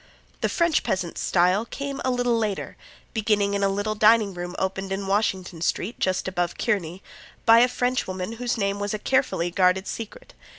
[0.41, 2.75] The French peasant style came a little later,
[3.13, 7.03] beginning in a little dining room opened in Washington street, just above Kearny,
[7.45, 10.33] by a French woman whose name was a carefully guarded secret.